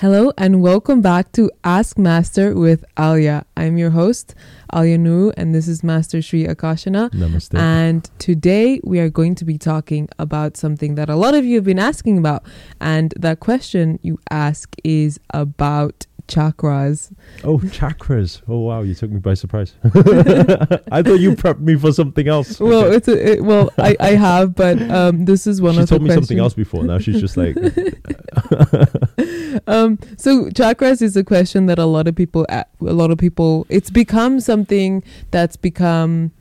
Hello 0.00 0.32
and 0.38 0.62
welcome 0.62 1.02
back 1.02 1.30
to 1.32 1.50
Ask 1.62 1.98
Master 1.98 2.54
with 2.54 2.86
Alia. 2.98 3.44
I'm 3.54 3.76
your 3.76 3.90
host, 3.90 4.34
Alia 4.74 4.96
Nuru, 4.96 5.34
and 5.36 5.54
this 5.54 5.68
is 5.68 5.84
Master 5.84 6.22
Sri 6.22 6.46
Akarshana. 6.46 7.10
Namaste. 7.10 7.58
And 7.58 8.08
today 8.18 8.80
we 8.82 8.98
are 8.98 9.10
going 9.10 9.34
to 9.34 9.44
be 9.44 9.58
talking 9.58 10.08
about 10.18 10.56
something 10.56 10.94
that 10.94 11.10
a 11.10 11.16
lot 11.16 11.34
of 11.34 11.44
you 11.44 11.56
have 11.56 11.64
been 11.64 11.78
asking 11.78 12.16
about. 12.16 12.44
And 12.80 13.12
that 13.18 13.40
question 13.40 13.98
you 14.00 14.18
ask 14.30 14.74
is 14.84 15.20
about 15.34 16.06
chakras. 16.30 17.12
oh, 17.44 17.58
chakras. 17.58 18.40
Oh, 18.48 18.60
wow. 18.60 18.82
You 18.82 18.94
took 18.94 19.10
me 19.10 19.18
by 19.18 19.34
surprise. 19.34 19.74
I 19.84 21.02
thought 21.02 21.20
you 21.20 21.32
prepped 21.32 21.60
me 21.60 21.76
for 21.76 21.92
something 21.92 22.26
else. 22.28 22.58
Well, 22.70 22.92
it's 22.92 23.08
a, 23.08 23.32
it, 23.32 23.44
well, 23.44 23.70
I, 23.78 23.96
I 23.98 24.10
have, 24.10 24.54
but 24.54 24.80
um, 24.90 25.24
this 25.24 25.46
is 25.46 25.60
one 25.60 25.74
she 25.74 25.80
of 25.80 25.88
the 25.88 25.96
told 25.96 26.02
me 26.02 26.14
something 26.14 26.38
else 26.38 26.54
before. 26.54 26.84
Now 26.84 26.98
she's 26.98 27.20
just 27.20 27.36
like, 27.36 27.56
um 29.66 29.98
so 30.16 30.46
chakras 30.50 31.02
is 31.02 31.16
a 31.16 31.24
question 31.24 31.66
that 31.66 31.78
a 31.78 31.86
lot 31.86 32.08
of 32.08 32.14
people 32.14 32.46
a 32.50 32.64
lot 32.80 33.10
of 33.10 33.18
people 33.18 33.66
it's 33.68 33.90
become 33.90 34.40
something 34.40 35.02
that's 35.30 35.56
become 35.56 36.32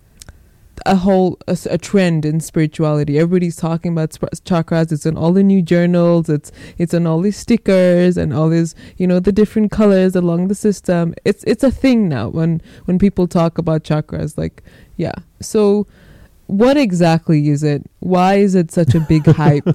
a 0.85 0.95
whole 0.95 1.37
a, 1.47 1.57
a 1.69 1.77
trend 1.77 2.25
in 2.25 2.39
spirituality. 2.39 3.17
Everybody's 3.17 3.55
talking 3.55 3.91
about 3.91 4.13
sp- 4.15 4.33
chakras. 4.43 4.91
It's 4.91 5.05
in 5.05 5.17
all 5.17 5.33
the 5.33 5.43
new 5.43 5.61
journals. 5.61 6.29
It's 6.29 6.51
it's 6.77 6.93
on 6.93 7.07
all 7.07 7.21
these 7.21 7.37
stickers 7.37 8.17
and 8.17 8.33
all 8.33 8.49
these 8.49 8.75
you 8.97 9.07
know 9.07 9.19
the 9.19 9.31
different 9.31 9.71
colors 9.71 10.15
along 10.15 10.47
the 10.47 10.55
system. 10.55 11.13
It's 11.25 11.43
it's 11.45 11.63
a 11.63 11.71
thing 11.71 12.09
now 12.09 12.29
when 12.29 12.61
when 12.85 12.99
people 12.99 13.27
talk 13.27 13.57
about 13.57 13.83
chakras 13.83 14.37
like 14.37 14.63
yeah. 14.97 15.15
So 15.41 15.87
what 16.47 16.77
exactly 16.77 17.49
is 17.49 17.63
it? 17.63 17.83
Why 17.99 18.35
is 18.35 18.55
it 18.55 18.71
such 18.71 18.95
a 18.95 18.99
big 18.99 19.25
hype? 19.41 19.67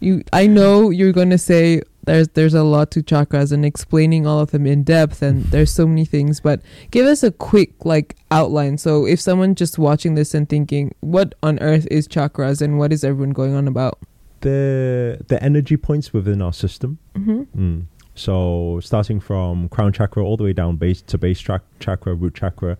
You 0.00 0.22
i 0.32 0.46
know 0.46 0.90
you're 0.90 1.12
going 1.12 1.30
to 1.30 1.38
say 1.38 1.82
there's 2.08 2.28
there's 2.28 2.54
a 2.54 2.64
lot 2.64 2.90
to 2.90 3.02
chakras 3.02 3.52
and 3.52 3.64
explaining 3.64 4.26
all 4.26 4.40
of 4.40 4.50
them 4.50 4.66
in 4.66 4.82
depth 4.82 5.22
and 5.22 5.44
there's 5.46 5.70
so 5.70 5.86
many 5.86 6.04
things 6.04 6.40
but 6.40 6.60
give 6.90 7.06
us 7.06 7.22
a 7.22 7.30
quick 7.30 7.84
like 7.84 8.16
outline 8.30 8.76
so 8.78 9.06
if 9.06 9.20
someone 9.20 9.54
just 9.54 9.78
watching 9.78 10.14
this 10.14 10.34
and 10.34 10.48
thinking 10.48 10.94
what 11.00 11.34
on 11.42 11.58
earth 11.60 11.86
is 11.90 12.08
chakras 12.08 12.60
and 12.60 12.78
what 12.78 12.92
is 12.92 13.04
everyone 13.04 13.30
going 13.30 13.54
on 13.54 13.68
about 13.68 13.98
the 14.40 15.18
the 15.28 15.42
energy 15.42 15.76
points 15.76 16.12
within 16.12 16.42
our 16.42 16.52
system. 16.52 16.98
mm-hmm. 17.14 17.42
Mm. 17.56 17.84
So 18.14 18.80
starting 18.82 19.20
from 19.20 19.68
crown 19.68 19.92
chakra 19.92 20.24
all 20.24 20.36
the 20.36 20.44
way 20.44 20.52
down 20.52 20.76
base 20.76 21.02
to 21.02 21.18
base 21.18 21.38
tra- 21.38 21.62
chakra, 21.78 22.14
root 22.14 22.34
chakra, 22.34 22.76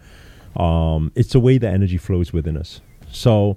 um, 0.56 1.12
it's 1.14 1.32
the 1.32 1.38
way 1.38 1.58
the 1.58 1.68
energy 1.68 1.96
flows 1.96 2.32
within 2.32 2.56
us. 2.56 2.80
So 3.12 3.56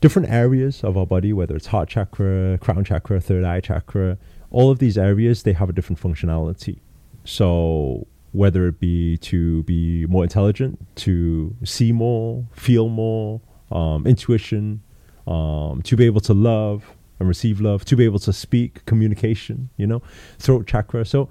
different 0.00 0.28
areas 0.28 0.82
of 0.82 0.98
our 0.98 1.06
body, 1.06 1.32
whether 1.32 1.54
it's 1.54 1.68
heart 1.68 1.88
chakra, 1.88 2.58
crown 2.60 2.84
chakra, 2.84 3.20
third 3.20 3.44
eye 3.44 3.60
chakra, 3.60 4.18
all 4.52 4.70
of 4.70 4.78
these 4.78 4.96
areas 4.96 5.42
they 5.42 5.52
have 5.54 5.68
a 5.68 5.72
different 5.72 6.00
functionality. 6.00 6.78
So 7.24 8.06
whether 8.32 8.66
it 8.66 8.80
be 8.80 9.16
to 9.18 9.62
be 9.64 10.06
more 10.06 10.22
intelligent, 10.22 10.78
to 10.96 11.54
see 11.64 11.92
more, 11.92 12.44
feel 12.52 12.88
more, 12.88 13.40
um, 13.70 14.06
intuition, 14.06 14.82
um, 15.26 15.82
to 15.82 15.96
be 15.96 16.06
able 16.06 16.20
to 16.20 16.34
love 16.34 16.94
and 17.18 17.28
receive 17.28 17.60
love, 17.60 17.84
to 17.84 17.96
be 17.96 18.04
able 18.04 18.18
to 18.18 18.32
speak, 18.32 18.84
communication, 18.86 19.68
you 19.76 19.86
know, 19.86 20.02
throat 20.38 20.66
chakra. 20.66 21.04
So 21.04 21.28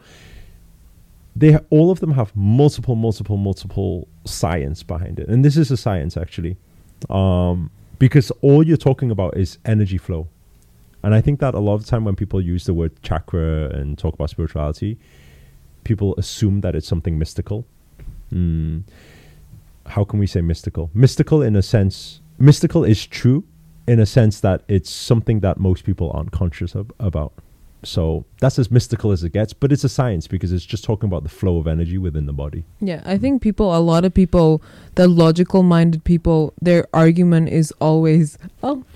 they 1.36 1.53
ha- 1.53 1.61
all 1.69 1.92
of 1.92 1.99
them 1.99 2.11
have 2.11 2.36
multiple, 2.36 2.95
multiple, 2.95 3.38
multiple 3.38 4.08
science 4.25 4.83
behind 4.83 5.19
it, 5.19 5.27
and 5.27 5.44
this 5.44 5.58
is 5.58 5.72
a 5.72 5.77
science 5.77 6.17
actually, 6.17 6.58
um, 7.09 7.72
because 7.99 8.31
all 8.42 8.66
you're 8.66 8.77
talking 8.77 9.11
about 9.11 9.38
is 9.38 9.58
energy 9.66 9.97
flow, 9.97 10.27
and 11.03 11.16
I 11.16 11.21
think 11.21 11.39
that 11.39 11.53
a 11.53 11.59
lot 11.59 11.75
of 11.75 11.85
the 11.85 11.89
time 11.89 12.05
when 12.05 12.16
people 12.16 12.41
use 12.41 12.66
the 12.66 12.73
word 12.73 13.02
chakra 13.02 13.69
and 13.69 13.97
talk 13.97 14.13
about 14.13 14.30
spirituality, 14.30 14.97
people 15.83 16.16
assume 16.17 16.61
that 16.61 16.75
it's 16.75 16.88
something 16.88 17.17
mystical. 17.17 17.66
Mm. 18.31 18.83
How 19.88 20.03
can 20.03 20.19
we 20.19 20.27
say 20.27 20.41
mystical? 20.41 20.91
Mystical 20.93 21.41
in 21.41 21.55
a 21.55 21.61
sense, 21.61 22.21
mystical 22.37 22.83
is 22.83 23.05
true 23.05 23.43
in 23.87 23.99
a 23.99 24.05
sense 24.05 24.39
that 24.42 24.64
it's 24.67 24.89
something 24.89 25.39
that 25.39 25.59
most 25.59 25.83
people 25.83 26.11
aren't 26.14 26.31
conscious 26.31 26.76
of, 26.76 26.92
about. 26.99 27.33
So 27.83 28.25
that's 28.39 28.59
as 28.59 28.69
mystical 28.69 29.11
as 29.11 29.23
it 29.23 29.33
gets, 29.33 29.53
but 29.53 29.71
it's 29.71 29.83
a 29.83 29.89
science 29.89 30.27
because 30.27 30.52
it's 30.52 30.65
just 30.65 30.83
talking 30.83 31.08
about 31.08 31.23
the 31.23 31.30
flow 31.30 31.58
of 31.58 31.65
energy 31.67 31.97
within 31.97 32.25
the 32.27 32.33
body. 32.33 32.64
yeah 32.80 33.02
i 33.05 33.17
think 33.17 33.42
people 33.42 33.75
a 33.75 33.80
lot 33.80 34.05
of 34.05 34.14
people 34.14 34.61
the 34.95 35.08
logical 35.08 35.64
minded 35.64 36.03
people 36.03 36.53
their 36.61 36.86
argument 36.93 37.49
is 37.49 37.73
always 37.80 38.37
oh 38.61 38.83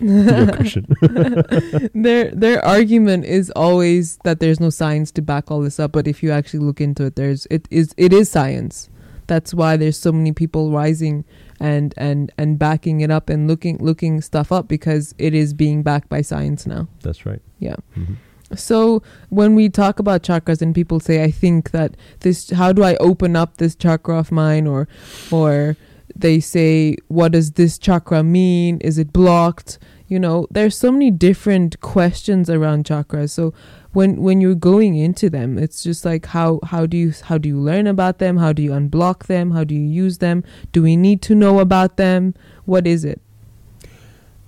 their 1.94 2.32
their 2.32 2.64
argument 2.66 3.26
is 3.26 3.52
always 3.56 4.18
that 4.24 4.40
there's 4.40 4.60
no 4.60 4.70
science 4.70 5.12
to 5.12 5.22
back 5.22 5.50
all 5.52 5.62
this 5.62 5.80
up 5.80 5.92
but 5.92 6.08
if 6.08 6.22
you 6.24 6.32
actually 6.32 6.60
look 6.60 6.82
into 6.82 7.06
it 7.06 7.16
there's 7.16 7.46
it 7.50 7.68
is 7.72 7.94
it 7.98 8.14
is 8.14 8.30
science 8.30 8.90
that's 9.28 9.54
why 9.54 9.76
there's 9.78 9.98
so 9.98 10.12
many 10.12 10.32
people 10.32 10.72
rising 10.72 11.26
and 11.60 11.94
and 11.98 12.32
and 12.38 12.60
backing 12.60 13.02
it 13.02 13.10
up 13.12 13.30
and 13.30 13.48
looking 13.48 13.78
looking 13.80 14.22
stuff 14.22 14.52
up 14.52 14.68
because 14.68 15.16
it 15.18 15.34
is 15.34 15.54
being 15.54 15.82
backed 15.84 16.10
by 16.10 16.22
science 16.22 16.66
now 16.68 16.88
That's 17.02 17.26
right. 17.26 17.42
yeah 17.60 17.76
Mhm. 17.98 18.18
So 18.54 19.02
when 19.30 19.56
we 19.56 19.70
talk 19.70 20.00
about 20.00 20.24
chakras 20.24 20.62
and 20.62 20.76
people 20.76 21.00
say 21.00 21.24
I 21.24 21.32
think 21.32 21.72
that 21.72 21.96
this 22.20 22.52
how 22.52 22.72
do 22.72 22.84
I 22.84 22.96
open 22.98 23.36
up 23.36 23.58
this 23.58 23.76
chakra 23.76 24.18
of 24.20 24.32
mine? 24.32 24.68
or 24.68 24.88
or 25.32 25.76
they 26.16 26.40
say 26.40 26.98
what 27.08 27.32
does 27.32 27.54
this 27.54 27.78
chakra 27.78 28.24
mean? 28.24 28.78
Is 28.80 28.98
it 28.98 29.12
blocked? 29.12 29.80
You 30.08 30.20
know 30.20 30.48
there's 30.52 30.78
so 30.78 30.92
many 30.92 31.10
different 31.10 31.80
questions 31.82 32.50
around 32.50 32.86
chakras. 32.86 33.32
So 33.32 33.54
when 33.94 34.22
when 34.22 34.42
you're 34.42 34.54
going 34.56 34.96
into 34.96 35.30
them 35.30 35.58
it's 35.58 35.82
just 35.82 36.06
like 36.06 36.28
how 36.28 36.60
how 36.66 36.86
do 36.86 36.98
you 36.98 37.14
how 37.24 37.38
do 37.38 37.50
you 37.50 37.60
learn 37.60 37.88
about 37.88 38.20
them? 38.20 38.38
How 38.38 38.54
do 38.54 38.62
you 38.62 38.72
unblock 38.72 39.26
them? 39.26 39.52
How 39.52 39.64
do 39.64 39.74
you 39.74 39.82
use 39.82 40.20
them? 40.20 40.44
Do 40.72 40.84
we 40.84 40.96
need 40.96 41.22
to 41.24 41.36
know 41.36 41.60
about 41.60 41.98
them? 41.98 42.36
What 42.66 42.86
is 42.86 43.04
it? 43.04 43.22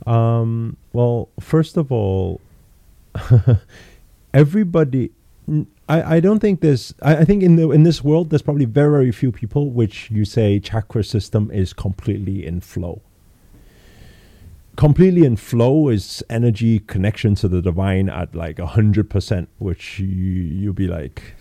Um, 0.05 0.77
well, 0.93 1.27
first 1.39 1.75
of 1.75 1.91
all, 1.91 2.39
everybody. 4.33 5.11
I, 5.89 6.15
I 6.15 6.19
don't 6.19 6.39
think 6.39 6.61
there's. 6.61 6.93
I, 7.01 7.17
I 7.17 7.25
think 7.25 7.43
in 7.43 7.55
the 7.55 7.71
in 7.71 7.83
this 7.83 8.03
world, 8.03 8.29
there's 8.29 8.41
probably 8.41 8.65
very 8.65 8.91
very 8.91 9.11
few 9.11 9.31
people 9.31 9.71
which 9.71 10.11
you 10.11 10.25
say 10.25 10.59
chakra 10.59 11.03
system 11.03 11.49
is 11.51 11.73
completely 11.73 12.45
in 12.45 12.61
flow. 12.61 13.01
Completely 14.75 15.25
in 15.25 15.37
flow 15.37 15.89
is 15.89 16.23
energy 16.29 16.79
connection 16.79 17.33
to 17.35 17.47
the 17.47 17.61
divine 17.61 18.09
at 18.09 18.35
like 18.35 18.59
a 18.59 18.67
hundred 18.67 19.09
percent, 19.09 19.49
which 19.59 19.99
you 19.99 20.07
you'll 20.07 20.73
be 20.73 20.87
like 20.87 21.35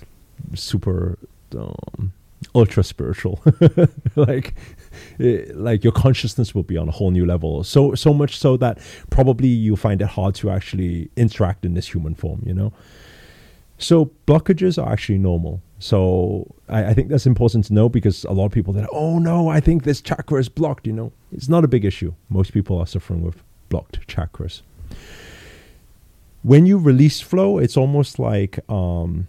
super 0.55 1.19
um, 1.55 2.13
ultra 2.57 2.83
spiritual, 2.83 3.43
like 4.17 4.55
eh, 5.21 5.45
like 5.55 5.85
your 5.85 5.93
consciousness 5.93 6.55
will 6.55 6.63
be 6.63 6.77
on 6.77 6.89
a 6.89 6.91
whole 6.91 7.11
new 7.11 7.27
level. 7.27 7.63
So 7.63 7.95
so 7.95 8.13
much 8.15 8.39
so 8.39 8.57
that 8.57 8.79
probably 9.11 9.49
you 9.49 9.77
find 9.77 10.01
it 10.01 10.09
hard 10.09 10.35
to 10.37 10.51
actually 10.51 11.11
interact 11.17 11.65
in 11.65 11.75
this 11.75 11.87
human 11.95 12.15
form. 12.15 12.43
You 12.45 12.55
know. 12.55 12.73
So 13.79 14.11
blockages 14.27 14.83
are 14.83 14.91
actually 14.91 15.19
normal. 15.19 15.61
So 15.79 16.55
I, 16.69 16.87
I 16.87 16.95
think 16.95 17.11
that's 17.11 17.27
important 17.27 17.67
to 17.67 17.75
know 17.75 17.91
because 17.91 18.25
a 18.25 18.33
lot 18.33 18.47
of 18.47 18.53
people 18.53 18.73
that 18.73 18.89
oh 18.91 19.19
no, 19.19 19.49
I 19.49 19.61
think 19.61 19.85
this 19.85 20.01
chakra 20.01 20.41
is 20.41 20.49
blocked. 20.49 20.87
You 20.87 20.95
know, 20.95 21.13
it's 21.31 21.49
not 21.49 21.63
a 21.63 21.69
big 21.69 21.85
issue. 21.85 22.15
Most 22.31 22.53
people 22.53 22.79
are 22.79 22.87
suffering 22.87 23.23
with 23.23 23.43
blocked 23.69 24.07
chakras. 24.09 24.63
When 26.43 26.65
you 26.65 26.79
release 26.79 27.21
flow, 27.21 27.59
it's 27.59 27.77
almost 27.77 28.19
like 28.19 28.59
um, 28.71 29.27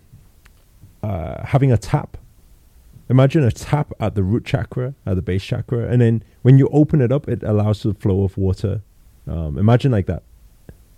uh, 1.03 1.43
having 1.43 1.71
a 1.71 1.77
tap. 1.77 2.15
Imagine 3.09 3.43
a 3.43 3.51
tap 3.51 3.93
at 3.99 4.15
the 4.15 4.23
root 4.23 4.43
chakra, 4.43 4.93
at 5.05 5.15
the 5.15 5.21
base 5.21 5.43
chakra, 5.43 5.87
and 5.87 6.01
then 6.01 6.23
when 6.41 6.57
you 6.57 6.67
open 6.73 7.01
it 7.01 7.11
up, 7.11 7.27
it 7.29 7.41
allows 7.43 7.83
the 7.83 7.93
flow 7.93 8.23
of 8.23 8.37
water. 8.37 8.81
Um, 9.27 9.57
imagine 9.57 9.91
like 9.91 10.07
that. 10.07 10.23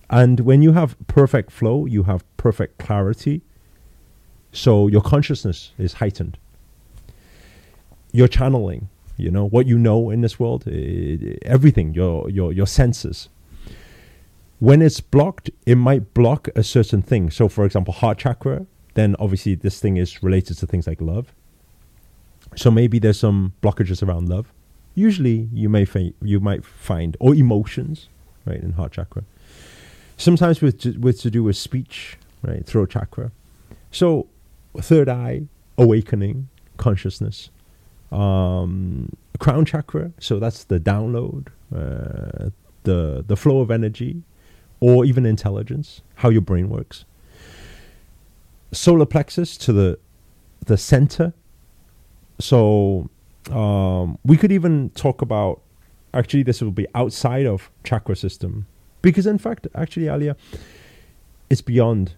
And 0.09 0.39
when 0.39 0.61
you 0.61 0.73
have 0.73 0.95
perfect 1.07 1.51
flow, 1.51 1.85
you 1.85 2.03
have 2.03 2.23
perfect 2.37 2.79
clarity. 2.79 3.41
So 4.51 4.87
your 4.87 5.01
consciousness 5.01 5.71
is 5.77 5.93
heightened. 5.93 6.37
You're 8.11 8.27
channeling, 8.27 8.89
you 9.17 9.29
know, 9.29 9.45
what 9.45 9.67
you 9.67 9.77
know 9.77 10.09
in 10.09 10.21
this 10.21 10.39
world, 10.39 10.67
eh, 10.67 11.35
everything, 11.43 11.93
your, 11.93 12.27
your, 12.29 12.51
your 12.51 12.65
senses. 12.65 13.29
When 14.57 14.81
it's 14.81 14.99
blocked, 14.99 15.51
it 15.67 15.75
might 15.75 16.15
block 16.15 16.49
a 16.55 16.63
certain 16.63 17.03
thing. 17.03 17.29
So, 17.29 17.47
for 17.47 17.65
example, 17.65 17.93
heart 17.93 18.17
chakra, 18.17 18.65
then 18.95 19.15
obviously 19.19 19.53
this 19.53 19.79
thing 19.79 19.97
is 19.97 20.23
related 20.23 20.57
to 20.57 20.65
things 20.65 20.87
like 20.87 21.01
love. 21.01 21.33
So 22.59 22.69
maybe 22.69 22.99
there's 22.99 23.19
some 23.19 23.53
blockages 23.61 24.05
around 24.05 24.29
love. 24.29 24.51
Usually, 24.95 25.47
you 25.53 25.69
may 25.69 25.85
you 26.21 26.39
might 26.39 26.65
find 26.65 27.15
or 27.19 27.33
emotions, 27.33 28.09
right, 28.45 28.61
in 28.61 28.73
heart 28.73 28.91
chakra 28.91 29.23
sometimes 30.19 30.61
with 30.61 30.79
to, 30.81 30.91
with 30.99 31.19
to 31.21 31.31
do 31.31 31.43
with 31.43 31.57
speech, 31.57 32.17
right? 32.43 32.63
Throat 32.65 32.91
chakra. 32.91 33.31
So 33.89 34.27
third 34.77 35.09
eye, 35.09 35.47
awakening, 35.77 36.49
consciousness. 36.77 37.49
Um, 38.11 39.15
crown 39.39 39.65
chakra. 39.65 40.11
So 40.19 40.39
that's 40.39 40.65
the 40.65 40.79
download, 40.79 41.47
uh, 41.73 42.49
the 42.83 43.23
the 43.25 43.35
flow 43.35 43.61
of 43.61 43.71
energy, 43.71 44.21
or 44.79 45.05
even 45.05 45.25
intelligence, 45.25 46.01
how 46.15 46.29
your 46.29 46.41
brain 46.41 46.69
works. 46.69 47.05
solar 48.71 49.05
plexus 49.05 49.57
to 49.57 49.73
the 49.73 49.97
the 50.65 50.77
center. 50.77 51.33
So 52.39 53.09
um, 53.51 54.17
we 54.23 54.37
could 54.37 54.51
even 54.51 54.89
talk 54.91 55.21
about 55.21 55.61
actually 56.13 56.43
this 56.43 56.61
will 56.61 56.71
be 56.71 56.87
outside 56.95 57.45
of 57.45 57.69
chakra 57.83 58.15
system 58.15 58.65
because 59.01 59.27
in 59.27 59.37
fact 59.37 59.67
actually 59.75 60.07
Alia 60.07 60.35
it's 61.49 61.61
beyond 61.61 62.13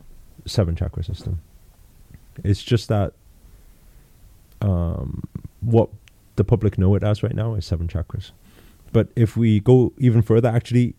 seven 0.46 0.76
chakra 0.76 1.04
system. 1.04 1.42
It's 2.44 2.64
just 2.64 2.88
that 2.90 3.14
um, 4.62 5.24
what 5.62 5.90
the 6.36 6.44
public 6.44 6.78
know 6.78 6.96
it 6.96 7.04
as 7.04 7.24
right 7.24 7.36
now 7.36 7.56
is 7.56 7.66
seven 7.66 7.88
chakras. 7.88 8.32
But 8.92 9.08
if 9.16 9.38
we 9.38 9.60
go 9.60 9.94
even 9.98 10.22
further, 10.22 10.50
actually, 10.50 10.96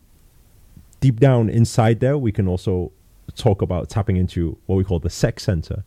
deep 1.00 1.20
down 1.20 1.50
inside 1.50 2.00
there, 2.00 2.16
we 2.16 2.32
can 2.32 2.48
also 2.48 2.92
talk 3.34 3.60
about 3.62 3.88
tapping 3.88 4.16
into 4.16 4.56
what 4.66 4.76
we 4.76 4.84
call 4.84 4.98
the 4.98 5.10
sex 5.10 5.44
center, 5.44 5.84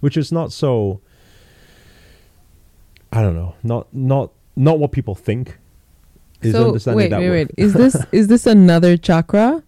which 0.00 0.16
is 0.16 0.30
not 0.32 0.52
so. 0.52 1.00
I 3.16 3.22
don't 3.22 3.34
know, 3.34 3.54
not 3.62 3.86
not 3.94 4.32
not 4.56 4.78
what 4.78 4.92
people 4.92 5.14
think. 5.14 5.58
Is 6.42 6.52
so 6.52 6.66
understanding 6.66 6.98
wait, 6.98 7.10
that 7.10 7.20
wait, 7.20 7.30
word. 7.30 7.48
wait. 7.48 7.64
Is 7.64 7.72
this 7.72 7.96
is 8.12 8.28
this 8.28 8.46
another 8.46 8.98
chakra? 8.98 9.62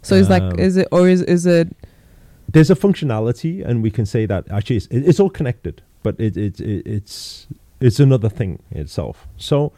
So 0.00 0.14
it's 0.14 0.30
like, 0.30 0.42
Um, 0.42 0.58
is 0.58 0.78
it 0.78 0.88
or 0.90 1.06
is 1.06 1.20
is 1.20 1.44
it? 1.44 1.68
There's 2.50 2.70
a 2.70 2.74
functionality, 2.74 3.62
and 3.66 3.82
we 3.82 3.90
can 3.90 4.06
say 4.06 4.24
that 4.26 4.50
actually 4.50 4.76
it's, 4.76 4.86
it's 4.90 5.20
all 5.20 5.28
connected, 5.28 5.82
but 6.02 6.18
it, 6.18 6.36
it, 6.38 6.60
it 6.60 6.86
it's 6.86 7.46
it's 7.78 8.00
another 8.00 8.30
thing 8.30 8.62
itself. 8.70 9.28
So, 9.36 9.72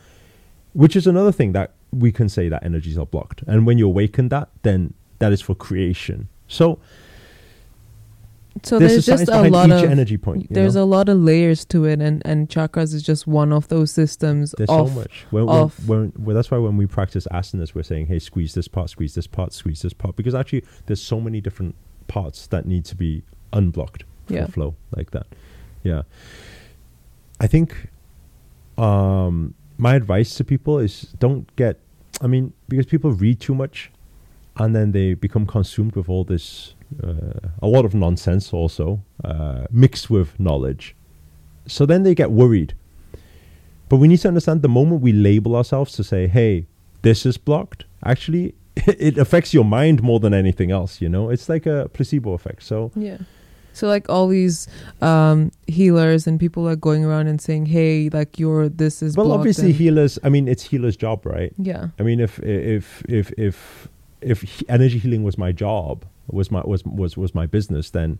which 0.72 0.94
is 0.94 1.08
another 1.08 1.32
thing 1.32 1.50
that 1.52 1.72
we 1.90 2.12
can 2.12 2.28
say 2.28 2.48
that 2.48 2.62
energies 2.64 2.96
are 2.96 3.06
blocked, 3.06 3.42
and 3.48 3.66
when 3.66 3.76
you 3.76 3.86
awaken 3.86 4.28
that, 4.28 4.50
then 4.62 4.94
that 5.18 5.32
is 5.32 5.40
for 5.40 5.56
creation. 5.56 6.28
So, 6.46 6.78
So 8.62 8.78
there's, 8.78 8.92
there's 9.06 9.20
just 9.20 9.28
a 9.28 9.48
lot 9.48 9.70
of 9.70 9.84
energy 9.84 10.16
point. 10.16 10.46
there's 10.50 10.74
know? 10.76 10.82
a 10.82 10.86
lot 10.86 11.08
of 11.08 11.18
layers 11.18 11.64
to 11.66 11.84
it, 11.84 12.00
and 12.00 12.22
and 12.24 12.48
chakras 12.48 12.94
is 12.94 13.02
just 13.02 13.26
one 13.26 13.52
of 13.52 13.68
those 13.68 13.90
systems. 13.90 14.54
There's 14.56 14.70
of, 14.70 14.88
so 14.88 14.94
much. 14.94 15.26
When, 15.30 15.46
when, 15.46 15.56
of- 15.56 15.88
when, 15.88 16.12
well, 16.18 16.34
that's 16.34 16.50
why 16.50 16.58
when 16.58 16.76
we 16.76 16.86
practice 16.86 17.26
asanas, 17.32 17.74
we're 17.74 17.82
saying, 17.82 18.06
"Hey, 18.06 18.18
squeeze 18.18 18.54
this 18.54 18.68
part, 18.68 18.90
squeeze 18.90 19.14
this 19.14 19.26
part, 19.26 19.52
squeeze 19.52 19.82
this 19.82 19.92
part," 19.92 20.16
because 20.16 20.34
actually, 20.34 20.64
there's 20.86 21.02
so 21.02 21.20
many 21.20 21.40
different 21.40 21.74
parts 22.08 22.46
that 22.48 22.66
need 22.66 22.84
to 22.86 22.94
be 22.96 23.22
unblocked 23.52 24.04
for 24.26 24.34
Yeah. 24.34 24.46
flow 24.46 24.74
like 24.96 25.10
that. 25.10 25.26
Yeah, 25.82 26.02
I 27.40 27.46
think 27.46 27.88
um, 28.78 29.54
my 29.78 29.94
advice 29.94 30.34
to 30.36 30.44
people 30.44 30.78
is 30.78 31.02
don't 31.18 31.54
get. 31.56 31.78
I 32.20 32.26
mean, 32.26 32.52
because 32.68 32.86
people 32.86 33.12
read 33.12 33.40
too 33.40 33.54
much, 33.54 33.90
and 34.56 34.74
then 34.74 34.92
they 34.92 35.14
become 35.14 35.46
consumed 35.46 35.94
with 35.96 36.08
all 36.08 36.24
this, 36.24 36.74
a 37.02 37.66
lot 37.66 37.84
of 37.84 37.94
nonsense 37.94 38.52
also 38.52 39.02
uh, 39.24 39.66
mixed 39.70 40.10
with 40.10 40.38
knowledge. 40.38 40.94
So 41.66 41.86
then 41.86 42.02
they 42.02 42.14
get 42.14 42.30
worried. 42.30 42.74
But 43.88 43.96
we 43.96 44.08
need 44.08 44.18
to 44.18 44.28
understand 44.28 44.62
the 44.62 44.68
moment 44.68 45.02
we 45.02 45.12
label 45.12 45.56
ourselves 45.56 45.92
to 45.92 46.04
say, 46.04 46.26
hey, 46.26 46.66
this 47.02 47.24
is 47.24 47.38
blocked, 47.38 47.84
actually, 48.04 48.54
it 48.76 49.16
affects 49.18 49.54
your 49.54 49.64
mind 49.64 50.02
more 50.02 50.20
than 50.20 50.34
anything 50.34 50.70
else, 50.70 51.00
you 51.00 51.08
know? 51.08 51.30
It's 51.30 51.48
like 51.48 51.66
a 51.66 51.88
placebo 51.92 52.32
effect. 52.32 52.62
So, 52.62 52.90
Yeah. 52.96 53.18
So 53.72 53.88
like 53.88 54.08
all 54.08 54.26
these 54.26 54.68
um 55.02 55.52
healers 55.66 56.26
and 56.26 56.40
people 56.40 56.66
are 56.66 56.76
going 56.76 57.04
around 57.04 57.26
and 57.26 57.38
saying, 57.38 57.66
"Hey, 57.66 58.08
like 58.08 58.38
you're 58.38 58.70
this 58.70 59.02
is." 59.02 59.18
well, 59.18 59.32
obviously, 59.32 59.70
healers, 59.72 60.18
I 60.24 60.30
mean, 60.30 60.48
it's 60.48 60.62
healer's 60.62 60.96
job, 60.96 61.26
right? 61.26 61.52
Yeah. 61.58 61.88
I 61.98 62.02
mean, 62.02 62.18
if, 62.18 62.38
if, 62.38 63.02
if, 63.06 63.34
if, 63.36 63.88
if 64.22 64.62
energy 64.70 64.98
healing 64.98 65.24
was 65.24 65.36
my 65.36 65.52
job, 65.52 66.06
was 66.28 66.50
my, 66.50 66.60
was, 66.60 66.84
was, 66.84 67.16
was 67.16 67.34
my 67.34 67.46
business, 67.46 67.90
then 67.90 68.18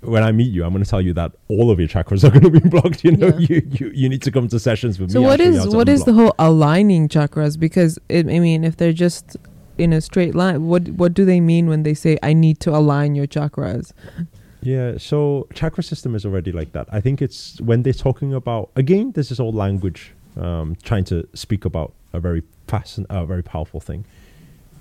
when 0.00 0.22
I 0.22 0.32
meet 0.32 0.52
you, 0.52 0.64
I'm 0.64 0.72
going 0.72 0.84
to 0.84 0.88
tell 0.90 1.00
you 1.00 1.14
that 1.14 1.32
all 1.48 1.70
of 1.70 1.78
your 1.78 1.88
chakras 1.88 2.24
are 2.24 2.30
going 2.30 2.52
to 2.52 2.60
be 2.60 2.68
blocked. 2.68 3.04
You 3.04 3.16
know, 3.16 3.28
Yeah. 3.38 3.46
you, 3.48 3.62
you, 3.72 3.90
you 3.94 4.08
need 4.08 4.22
to 4.22 4.30
come 4.30 4.48
to 4.48 4.58
sessions 4.58 4.98
with 4.98 5.10
So 5.12 5.20
me. 5.20 5.24
I'll 5.24 5.30
what 5.30 5.40
is 5.40 5.68
what 5.74 5.88
is 5.88 6.04
the 6.04 6.12
whole 6.12 6.34
aligning 6.38 7.08
chakras? 7.08 7.58
Because 7.58 7.98
it, 8.08 8.26
I 8.26 8.38
mean, 8.38 8.64
if 8.64 8.76
they're 8.76 8.92
just 8.92 9.36
in 9.78 9.92
a 9.92 10.00
straight 10.00 10.34
line, 10.34 10.66
what 10.66 10.88
what 10.90 11.14
do 11.14 11.24
they 11.24 11.40
mean 11.40 11.68
when 11.68 11.82
they 11.84 11.94
say 11.94 12.18
I 12.22 12.32
need 12.34 12.60
to 12.60 12.70
align 12.70 13.14
your 13.14 13.26
chakras? 13.26 13.92
Yeah, 14.62 14.96
so 14.98 15.46
chakra 15.54 15.82
system 15.82 16.14
is 16.14 16.24
already 16.24 16.50
like 16.52 16.72
that. 16.72 16.86
I 16.90 17.00
think 17.00 17.20
it's 17.20 17.60
when 17.60 17.82
they're 17.82 17.92
talking 17.92 18.32
about 18.34 18.70
again, 18.76 19.12
this 19.12 19.30
is 19.30 19.40
all 19.40 19.52
language, 19.52 20.12
um, 20.36 20.76
trying 20.82 21.04
to 21.04 21.26
speak 21.34 21.64
about 21.64 21.92
a 22.12 22.20
very 22.20 22.42
fast, 22.66 22.98
a 23.10 23.24
very 23.26 23.42
powerful 23.42 23.80
thing. 23.80 24.04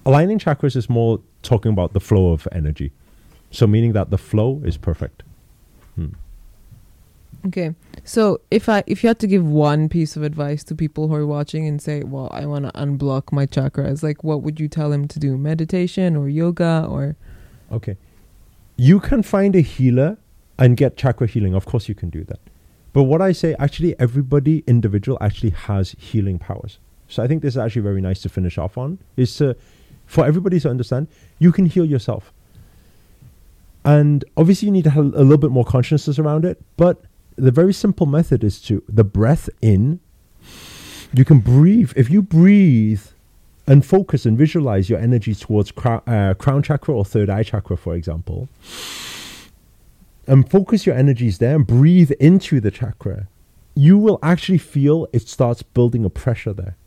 Aligning 0.05 0.39
chakras 0.39 0.75
is 0.75 0.89
more 0.89 1.21
talking 1.41 1.71
about 1.71 1.93
the 1.93 1.99
flow 1.99 2.31
of 2.31 2.47
energy, 2.51 2.91
so 3.51 3.67
meaning 3.67 3.93
that 3.93 4.09
the 4.09 4.17
flow 4.17 4.61
is 4.65 4.77
perfect. 4.77 5.23
Hmm. 5.95 6.09
Okay. 7.47 7.73
So 8.03 8.41
if 8.51 8.69
I 8.69 8.83
if 8.87 9.03
you 9.03 9.07
had 9.07 9.19
to 9.19 9.27
give 9.27 9.45
one 9.45 9.89
piece 9.89 10.15
of 10.15 10.23
advice 10.23 10.63
to 10.65 10.75
people 10.75 11.07
who 11.07 11.15
are 11.15 11.25
watching 11.25 11.67
and 11.67 11.81
say, 11.81 12.03
"Well, 12.03 12.29
I 12.31 12.45
want 12.45 12.65
to 12.65 12.71
unblock 12.71 13.31
my 13.31 13.45
chakras," 13.45 14.03
like 14.03 14.23
what 14.23 14.41
would 14.41 14.59
you 14.59 14.67
tell 14.67 14.89
them 14.89 15.07
to 15.07 15.19
do? 15.19 15.37
Meditation 15.37 16.15
or 16.15 16.29
yoga 16.29 16.87
or 16.89 17.15
Okay, 17.71 17.97
you 18.75 18.99
can 18.99 19.23
find 19.23 19.55
a 19.55 19.61
healer 19.61 20.17
and 20.57 20.77
get 20.77 20.95
chakra 20.97 21.27
healing. 21.27 21.53
Of 21.53 21.65
course, 21.65 21.89
you 21.89 21.95
can 21.95 22.09
do 22.09 22.23
that. 22.25 22.39
But 22.93 23.03
what 23.03 23.21
I 23.21 23.31
say, 23.31 23.55
actually, 23.57 23.99
everybody 23.99 24.63
individual 24.67 25.17
actually 25.19 25.49
has 25.49 25.95
healing 25.97 26.37
powers. 26.37 26.77
So 27.07 27.23
I 27.23 27.27
think 27.27 27.41
this 27.41 27.55
is 27.55 27.57
actually 27.57 27.81
very 27.81 28.01
nice 28.01 28.21
to 28.21 28.29
finish 28.29 28.57
off 28.57 28.77
on. 28.77 28.99
Is 29.17 29.35
to, 29.37 29.55
for 30.13 30.25
everybody 30.27 30.59
to 30.59 30.69
understand, 30.69 31.07
you 31.39 31.51
can 31.51 31.65
heal 31.65 31.85
yourself. 31.85 32.31
And 33.83 34.23
obviously, 34.37 34.67
you 34.67 34.71
need 34.71 34.83
to 34.83 34.91
have 34.91 35.05
a 35.05 35.23
little 35.23 35.39
bit 35.39 35.49
more 35.49 35.65
consciousness 35.65 36.19
around 36.19 36.45
it. 36.45 36.61
But 36.77 37.01
the 37.35 37.51
very 37.51 37.73
simple 37.73 38.05
method 38.05 38.43
is 38.43 38.61
to 38.61 38.83
the 38.87 39.03
breath 39.03 39.49
in. 39.61 39.99
You 41.13 41.25
can 41.25 41.39
breathe. 41.39 41.91
If 41.95 42.11
you 42.11 42.21
breathe 42.21 43.01
and 43.65 43.83
focus 43.83 44.25
and 44.25 44.37
visualize 44.37 44.87
your 44.87 44.99
energy 44.99 45.33
towards 45.33 45.73
uh, 45.83 46.35
crown 46.37 46.61
chakra 46.61 46.93
or 46.93 47.03
third 47.03 47.29
eye 47.29 47.43
chakra, 47.43 47.75
for 47.75 47.95
example, 47.95 48.49
and 50.27 50.49
focus 50.49 50.85
your 50.85 50.95
energies 50.95 51.39
there 51.39 51.55
and 51.55 51.65
breathe 51.65 52.11
into 52.19 52.61
the 52.61 52.69
chakra, 52.69 53.27
you 53.73 53.97
will 53.97 54.19
actually 54.21 54.59
feel 54.59 55.07
it 55.11 55.27
starts 55.27 55.63
building 55.63 56.05
a 56.05 56.09
pressure 56.09 56.53
there. 56.53 56.77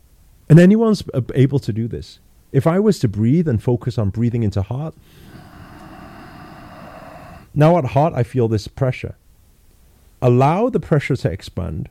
And 0.49 0.59
anyone's 0.59 1.03
able 1.35 1.59
to 1.59 1.73
do 1.73 1.89
this. 1.89 2.19
If 2.51 2.65
I 2.65 2.79
was 2.79 2.99
to 2.99 3.07
breathe 3.07 3.47
and 3.47 3.61
focus 3.61 3.97
on 3.97 4.09
breathing 4.09 4.43
into 4.43 4.61
heart, 4.61 4.95
now 7.53 7.77
at 7.77 7.85
heart, 7.85 8.13
I 8.13 8.23
feel 8.23 8.47
this 8.47 8.67
pressure. 8.67 9.15
Allow 10.21 10.69
the 10.69 10.79
pressure 10.79 11.15
to 11.15 11.31
expand. 11.31 11.89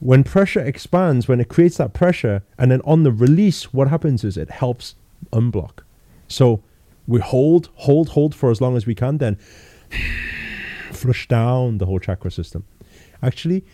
When 0.00 0.24
pressure 0.24 0.60
expands, 0.60 1.28
when 1.28 1.40
it 1.40 1.48
creates 1.48 1.76
that 1.76 1.92
pressure, 1.92 2.42
and 2.58 2.70
then 2.70 2.80
on 2.84 3.02
the 3.02 3.12
release, 3.12 3.72
what 3.72 3.88
happens 3.88 4.24
is 4.24 4.36
it 4.36 4.50
helps 4.50 4.94
unblock. 5.32 5.80
So 6.28 6.62
we 7.06 7.20
hold, 7.20 7.68
hold, 7.74 8.10
hold 8.10 8.34
for 8.34 8.50
as 8.50 8.60
long 8.60 8.76
as 8.76 8.86
we 8.86 8.94
can, 8.94 9.18
then 9.18 9.36
flush 10.92 11.28
down 11.28 11.78
the 11.78 11.86
whole 11.86 11.98
chakra 11.98 12.30
system. 12.30 12.64
Actually, 13.22 13.64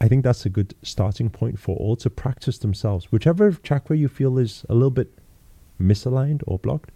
I 0.00 0.08
think 0.08 0.24
that's 0.24 0.44
a 0.44 0.50
good 0.50 0.74
starting 0.82 1.30
point 1.30 1.58
for 1.58 1.76
all 1.76 1.96
to 1.96 2.10
practice 2.10 2.58
themselves. 2.58 3.10
Whichever 3.12 3.52
chakra 3.52 3.96
you 3.96 4.08
feel 4.08 4.38
is 4.38 4.64
a 4.68 4.74
little 4.74 4.90
bit 4.90 5.12
misaligned 5.80 6.42
or 6.46 6.58
blocked, 6.58 6.90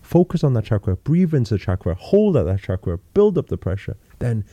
focus 0.00 0.42
on 0.44 0.54
that 0.54 0.64
chakra, 0.64 0.96
breathe 0.96 1.34
into 1.34 1.54
the 1.54 1.58
chakra, 1.58 1.94
hold 1.94 2.36
at 2.36 2.44
that 2.46 2.60
chakra, 2.60 2.98
build 3.14 3.38
up 3.38 3.48
the 3.48 3.56
pressure, 3.56 3.96
then. 4.18 4.44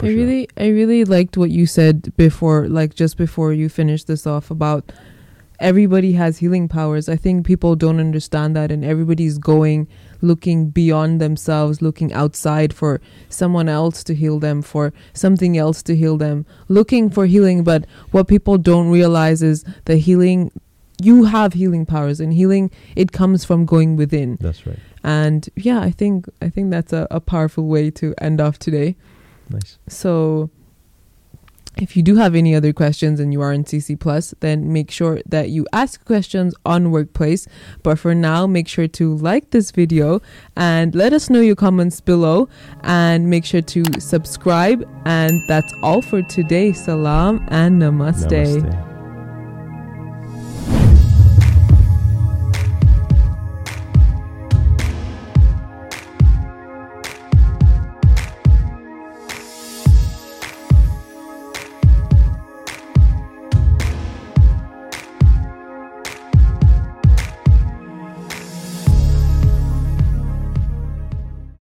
I 0.00 0.08
really 0.08 0.46
I 0.58 0.68
really 0.68 1.04
liked 1.06 1.38
what 1.38 1.48
you 1.48 1.64
said 1.64 2.14
before 2.18 2.68
like 2.68 2.94
just 2.94 3.16
before 3.16 3.54
you 3.54 3.70
finished 3.70 4.06
this 4.06 4.26
off 4.26 4.50
about 4.50 4.92
everybody 5.58 6.12
has 6.12 6.38
healing 6.38 6.68
powers. 6.68 7.08
I 7.08 7.16
think 7.16 7.46
people 7.46 7.76
don't 7.76 7.98
understand 7.98 8.54
that 8.56 8.70
and 8.70 8.84
everybody's 8.84 9.38
going 9.38 9.88
looking 10.20 10.70
beyond 10.70 11.20
themselves, 11.20 11.82
looking 11.82 12.12
outside 12.12 12.74
for 12.74 13.00
someone 13.28 13.68
else 13.68 14.02
to 14.04 14.14
heal 14.14 14.38
them, 14.38 14.62
for 14.62 14.92
something 15.12 15.56
else 15.56 15.82
to 15.84 15.96
heal 15.96 16.16
them, 16.16 16.46
looking 16.68 17.10
for 17.10 17.26
healing, 17.26 17.64
but 17.64 17.86
what 18.10 18.28
people 18.28 18.58
don't 18.58 18.88
realize 18.88 19.42
is 19.42 19.64
the 19.84 19.96
healing 19.96 20.50
you 21.00 21.24
have 21.24 21.52
healing 21.52 21.86
powers 21.86 22.20
and 22.20 22.32
healing 22.32 22.70
it 22.94 23.12
comes 23.12 23.44
from 23.44 23.66
going 23.66 23.96
within. 23.96 24.38
That's 24.40 24.66
right. 24.66 24.78
And 25.04 25.48
yeah, 25.56 25.80
I 25.80 25.90
think 25.90 26.26
I 26.42 26.48
think 26.48 26.70
that's 26.70 26.92
a, 26.92 27.06
a 27.10 27.20
powerful 27.20 27.66
way 27.66 27.90
to 27.92 28.14
end 28.18 28.40
off 28.40 28.58
today. 28.58 28.96
Nice. 29.50 29.78
So 29.88 30.50
if 31.76 31.96
you 31.96 32.02
do 32.02 32.16
have 32.16 32.34
any 32.34 32.54
other 32.54 32.72
questions 32.72 33.20
and 33.20 33.32
you 33.32 33.42
are 33.42 33.52
in 33.52 33.64
CC 33.64 33.98
Plus, 33.98 34.34
then 34.40 34.72
make 34.72 34.90
sure 34.90 35.20
that 35.26 35.50
you 35.50 35.66
ask 35.72 36.02
questions 36.04 36.54
on 36.64 36.90
Workplace. 36.90 37.46
But 37.82 37.98
for 37.98 38.14
now, 38.14 38.46
make 38.46 38.66
sure 38.66 38.88
to 38.88 39.16
like 39.16 39.50
this 39.50 39.70
video 39.70 40.22
and 40.56 40.94
let 40.94 41.12
us 41.12 41.28
know 41.28 41.40
your 41.40 41.56
comments 41.56 42.00
below 42.00 42.48
and 42.82 43.28
make 43.28 43.44
sure 43.44 43.62
to 43.62 43.84
subscribe. 44.00 44.88
And 45.04 45.46
that's 45.48 45.72
all 45.82 46.00
for 46.00 46.22
today. 46.22 46.72
Salam 46.72 47.44
and 47.48 47.80
namaste. 47.80 48.30
Namaste. 48.30 48.95